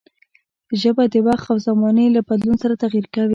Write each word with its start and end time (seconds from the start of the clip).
ژبه 0.81 1.03
د 1.13 1.15
وخت 1.27 1.47
او 1.51 1.57
زمانې 1.67 2.05
له 2.15 2.21
بدلون 2.29 2.57
سره 2.63 2.73
تغير 2.83 3.05
کوي. 3.13 3.29